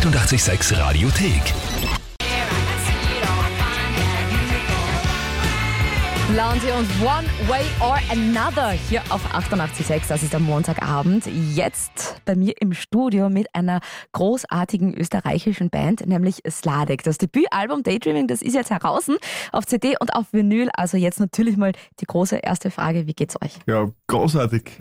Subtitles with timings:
[0.00, 1.42] 886 Radiothek.
[6.32, 10.08] Blondie und One Way or Another hier auf 88.6.
[10.08, 11.26] Das ist der Montagabend.
[11.54, 13.80] Jetzt bei mir im Studio mit einer
[14.12, 17.02] großartigen österreichischen Band, nämlich Sladek.
[17.02, 19.06] Das Debütalbum Daydreaming, das ist jetzt heraus
[19.52, 20.70] auf CD und auf Vinyl.
[20.72, 23.06] Also jetzt natürlich mal die große erste Frage.
[23.06, 23.52] Wie geht's euch?
[23.66, 24.80] Ja, großartig.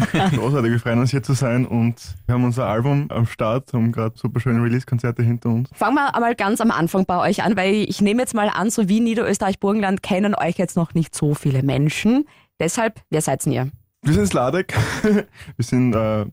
[0.36, 0.72] großartig.
[0.72, 4.16] Wir freuen uns hier zu sein und wir haben unser Album am Start, haben gerade
[4.18, 5.68] super schöne Release-Konzerte hinter uns.
[5.72, 8.70] Fangen wir einmal ganz am Anfang bei euch an, weil ich nehme jetzt mal an,
[8.70, 12.26] so wie Niederösterreich, Burgenland kennen euch jetzt noch nicht so viele Menschen.
[12.58, 13.70] Deshalb, wer seid ihr?
[14.02, 14.74] Wir sind Sladek.
[15.02, 16.26] wir sind äh,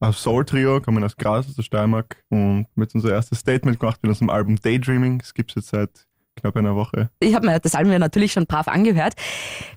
[0.00, 4.10] ein Soul-Trio, kommen aus Graz, aus der Steiermark und mit unser erstes Statement gemacht mit
[4.10, 5.18] unserem Album Daydreaming.
[5.18, 7.10] Das gibt es jetzt seit knapp einer Woche.
[7.20, 9.14] Ich habe mir das Album ja natürlich schon brav angehört.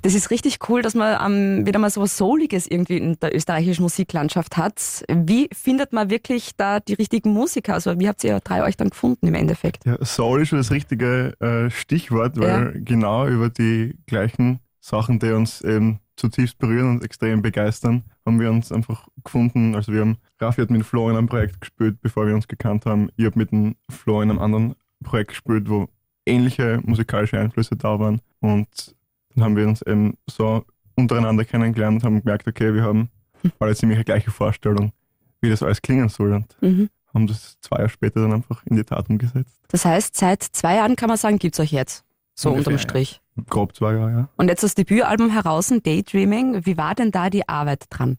[0.01, 3.35] Das ist richtig cool, dass man ähm, wieder mal so was Souliges irgendwie in der
[3.35, 5.03] österreichischen Musiklandschaft hat.
[5.09, 7.73] Wie findet man wirklich da die richtigen Musiker?
[7.73, 9.85] Also wie habt ihr drei euch dann gefunden im Endeffekt?
[9.85, 12.81] Ja, Soul ist schon das richtige äh, Stichwort, weil ja.
[12.83, 18.49] genau über die gleichen Sachen, die uns eben zutiefst berühren und extrem begeistern, haben wir
[18.49, 19.75] uns einfach gefunden.
[19.75, 22.85] Also wir haben, Raffi hat mit Flo in einem Projekt gespielt, bevor wir uns gekannt
[22.85, 23.09] haben.
[23.15, 25.87] Ich habe mit dem Flo in einem anderen Projekt gespielt, wo
[26.25, 28.21] ähnliche musikalische Einflüsse da waren.
[28.39, 28.95] Und
[29.35, 33.09] dann haben wir uns eben so untereinander kennengelernt und haben gemerkt, okay, wir haben
[33.59, 34.91] alle ziemlich eine gleiche Vorstellung,
[35.41, 36.33] wie das alles klingen soll.
[36.33, 36.89] Und mhm.
[37.13, 39.59] haben das zwei Jahre später dann einfach in die Tat umgesetzt.
[39.69, 42.03] Das heißt, seit zwei Jahren kann man sagen, gibt es euch jetzt.
[42.35, 43.21] So Ungefähr, unterm Strich.
[43.35, 43.43] Ja.
[43.49, 44.29] Grob zwei Jahre, ja.
[44.37, 46.65] Und jetzt das Debütalbum heraus, Daydreaming.
[46.65, 48.17] Wie war denn da die Arbeit dran?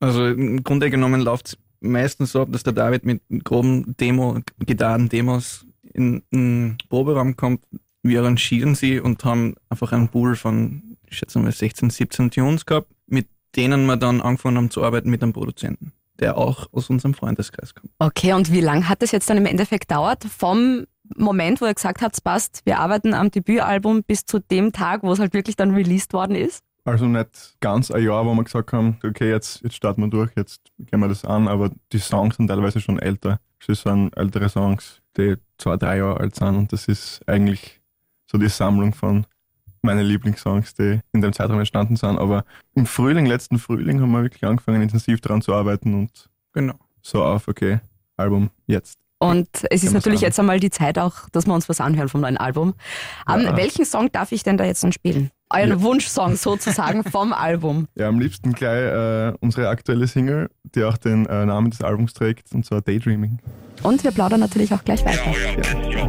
[0.00, 5.66] Also im Grunde genommen läuft es meistens so, dass der David mit groben Demo, Gitarren-Demos
[5.94, 7.64] in den Proberaum kommt,
[8.02, 12.66] wir arrangieren sie und haben einfach einen Pool von, ich schätze mal, 16, 17 Tunes
[12.66, 16.90] gehabt, mit denen wir dann angefangen haben zu arbeiten mit einem Produzenten, der auch aus
[16.90, 17.92] unserem Freundeskreis kommt.
[17.98, 20.24] Okay, und wie lange hat das jetzt dann im Endeffekt dauert?
[20.24, 25.02] Vom Moment, wo ihr gesagt habt, passt, wir arbeiten am Debütalbum bis zu dem Tag,
[25.02, 26.62] wo es halt wirklich dann released worden ist?
[26.84, 30.32] Also nicht ganz ein Jahr, wo wir gesagt haben, okay, jetzt, jetzt starten wir durch,
[30.36, 33.38] jetzt gehen wir das an, aber die Songs sind teilweise schon älter.
[33.68, 37.80] Es sind ältere Songs, die zwei, drei Jahre alt sind und das ist eigentlich
[38.26, 39.26] so die Sammlung von
[39.82, 42.18] meinen Lieblingssongs, die in dem Zeitraum entstanden sind.
[42.18, 46.74] Aber im Frühling, letzten Frühling, haben wir wirklich angefangen, intensiv daran zu arbeiten und genau.
[47.02, 47.80] so auf, okay,
[48.16, 48.98] Album jetzt.
[49.18, 52.22] Und es ist natürlich jetzt einmal die Zeit auch, dass wir uns was anhören vom
[52.22, 52.74] neuen Album.
[53.32, 53.56] Um, ja.
[53.56, 55.30] Welchen Song darf ich denn da jetzt dann spielen?
[55.52, 55.82] Euren ja.
[55.82, 57.88] Wunschsong sozusagen vom Album.
[57.94, 62.14] Ja, am liebsten gleich äh, unsere aktuelle Single, die auch den äh, Namen des Albums
[62.14, 63.38] trägt, und zwar Daydreaming.
[63.82, 65.34] Und wir plaudern natürlich auch gleich weiter.
[65.90, 66.08] Ja.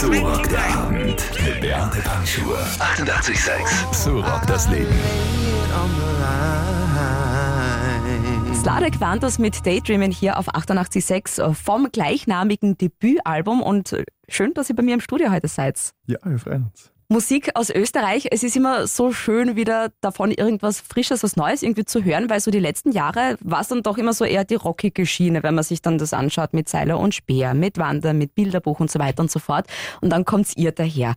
[0.00, 2.56] So rockt der Abend mit Beate Panschur.
[2.78, 3.92] 88,6.
[3.92, 4.94] So rockt das Leben.
[8.68, 13.96] Slade Quantos mit Daydreaming hier auf 88.6 vom gleichnamigen Debütalbum und
[14.28, 15.94] schön, dass ihr bei mir im Studio heute seid.
[16.06, 16.92] Ja, wir freuen uns.
[17.08, 21.86] Musik aus Österreich, es ist immer so schön, wieder davon irgendwas Frisches, was Neues irgendwie
[21.86, 24.56] zu hören, weil so die letzten Jahre war es dann doch immer so eher die
[24.56, 28.34] rockige Schiene, wenn man sich dann das anschaut mit Seiler und Speer, mit Wander, mit
[28.34, 29.66] Bilderbuch und so weiter und so fort.
[30.02, 31.14] Und dann kommt's ihr daher.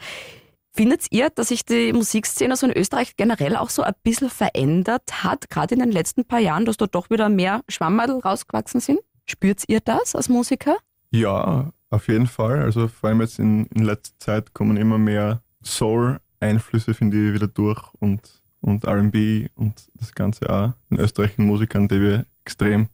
[0.74, 5.24] Findet ihr, dass sich die Musikszene so in Österreich generell auch so ein bisschen verändert
[5.24, 9.00] hat, gerade in den letzten paar Jahren, dass da doch wieder mehr Schwammerl rausgewachsen sind?
[9.26, 10.78] Spürt ihr das als Musiker?
[11.12, 12.62] Ja, auf jeden Fall.
[12.62, 17.48] Also vor allem jetzt in, in letzter Zeit kommen immer mehr Soul-Einflüsse, finde ich, wieder
[17.48, 22.88] durch und, und RB und das Ganze auch in österreichischen Musikern, die wir extrem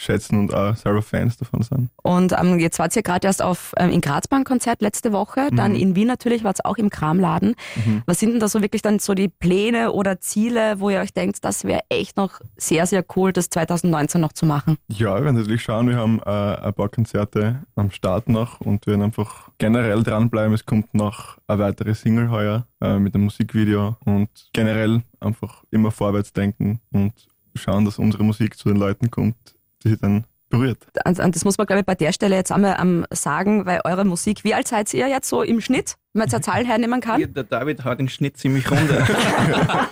[0.00, 1.90] schätzen und auch selber Fans davon sind.
[2.02, 5.48] Und ähm, jetzt wart ihr gerade erst auf ähm, in Graz beim Konzert letzte Woche,
[5.52, 5.78] dann mhm.
[5.78, 7.54] in Wien natürlich, war es auch im Kramladen.
[7.76, 8.02] Mhm.
[8.06, 11.12] Was sind denn da so wirklich dann so die Pläne oder Ziele, wo ihr euch
[11.12, 14.78] denkt, das wäre echt noch sehr, sehr cool, das 2019 noch zu machen?
[14.88, 18.86] Ja, wir werden natürlich schauen, wir haben äh, ein paar Konzerte am Start noch und
[18.86, 20.54] wir werden einfach generell dranbleiben.
[20.54, 25.90] Es kommt noch eine weitere Single heuer äh, mit einem Musikvideo und generell einfach immer
[25.90, 27.12] vorwärts denken und
[27.54, 29.36] schauen, dass unsere Musik zu den Leuten kommt,
[29.84, 30.78] die dann berührt.
[31.04, 34.44] Das muss man, glaube ich, bei der Stelle jetzt einmal um, sagen, weil eure Musik,
[34.44, 37.32] wie alt seid ihr jetzt so im Schnitt, wenn man jetzt eine Zahl hernehmen kann?
[37.32, 39.06] Der David hat den Schnitt ziemlich runter.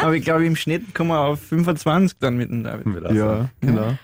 [0.00, 3.10] Aber ich glaube, im Schnitt kommen wir auf 25 dann mit dem David.
[3.12, 3.96] Ja, genau.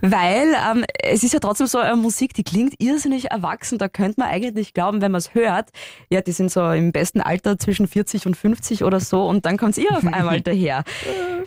[0.00, 3.78] Weil ähm, es ist ja trotzdem so eine Musik, die klingt irrsinnig erwachsen.
[3.78, 5.70] Da könnte man eigentlich glauben, wenn man es hört,
[6.08, 9.56] ja, die sind so im besten Alter zwischen 40 und 50 oder so und dann
[9.56, 10.84] kommt ihr auf einmal daher.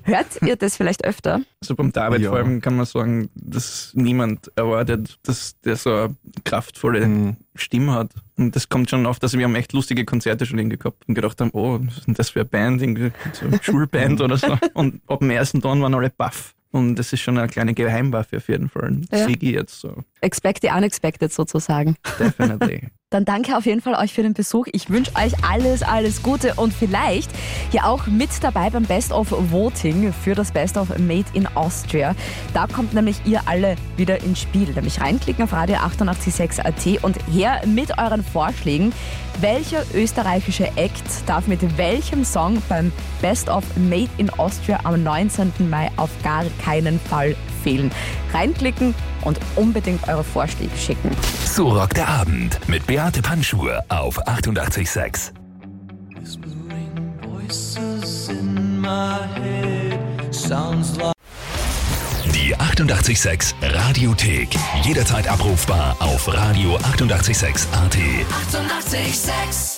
[0.03, 1.41] Hört ihr das vielleicht öfter?
[1.61, 2.29] Also beim David ja.
[2.29, 7.37] vor allem kann man sagen, dass niemand erwartet, dass der so eine kraftvolle mhm.
[7.55, 8.11] Stimme hat.
[8.37, 11.13] Und das kommt schon oft, dass wir haben echt lustige Konzerte schon irgendwie gehabt und
[11.13, 14.57] gedacht haben, oh, das für eine Band, irgendwie so eine Schulband oder so.
[14.73, 16.53] Und ab dem ersten Ton waren alle baff.
[16.73, 19.01] Und das ist schon eine kleine Geheimwaffe auf jeden Fall.
[19.11, 19.27] Ja.
[19.27, 20.03] Sigi jetzt so.
[20.21, 21.95] Expect the unexpected sozusagen.
[22.19, 22.89] Definitely.
[23.13, 24.65] Dann danke auf jeden Fall euch für den Besuch.
[24.71, 27.29] Ich wünsche euch alles, alles Gute und vielleicht
[27.69, 32.15] hier auch mit dabei beim Best of Voting für das Best of Made in Austria.
[32.55, 34.67] Da kommt nämlich ihr alle wieder ins Spiel.
[34.73, 38.91] Nämlich reinklicken auf Radio 886.at und her mit euren Vorschlägen.
[39.41, 45.51] Welcher österreichische Act darf mit welchem Song beim Best of Made in Austria am 19.
[45.69, 47.91] Mai auf gar keinen Fall fehlen?
[48.33, 48.93] Reinklicken
[49.23, 51.11] und unbedingt eure Vorschläge schicken.
[51.45, 55.33] So rockt der Abend mit Beate Panschur auf 886.
[62.33, 64.49] Die 886 Radiothek.
[64.83, 67.97] Jederzeit abrufbar auf radio886.at.
[68.43, 69.72] 886!